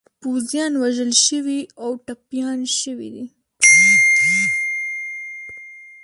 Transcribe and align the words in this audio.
پوځیان 0.21 0.71
وژل 0.83 1.11
شوي 1.25 1.59
او 1.83 1.89
ټپیان 2.05 2.59
شوي 2.79 3.09
دي. 3.15 3.25